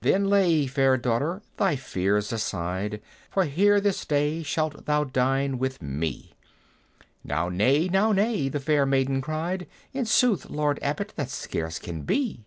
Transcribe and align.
"Then 0.00 0.30
lay, 0.30 0.66
fair 0.66 0.96
daughter, 0.96 1.42
thy 1.58 1.76
fears 1.76 2.32
aside, 2.32 3.02
For 3.30 3.44
here 3.44 3.82
this 3.82 4.06
day 4.06 4.42
shalt 4.42 4.86
thou 4.86 5.04
dine 5.04 5.58
with 5.58 5.82
me!" 5.82 6.32
"Now 7.22 7.50
naye, 7.50 7.90
now 7.92 8.12
naye," 8.12 8.48
the 8.48 8.60
fair 8.60 8.86
maiden 8.86 9.20
cried; 9.20 9.66
"In 9.92 10.06
sooth, 10.06 10.48
Lord 10.48 10.78
Abbot, 10.80 11.12
that 11.16 11.28
scarce 11.28 11.86
may 11.86 11.92
be! 12.00 12.46